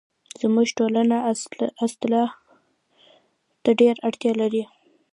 [0.41, 1.17] زموږ ټولنه
[1.85, 2.29] اصلاح
[3.63, 4.63] ته ډيره اړتیا لري